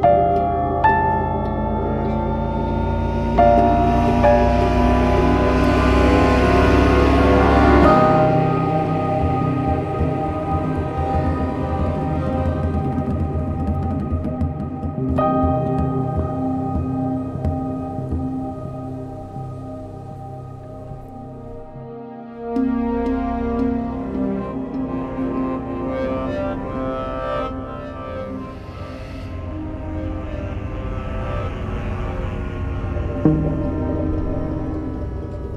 [0.00, 0.31] you